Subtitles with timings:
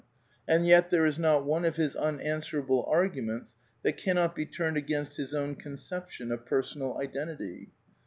[0.47, 3.53] And yet there is not one of his unanswerable arguments
[3.83, 7.69] that cannot be turned against his own conception of Per sonal Identity.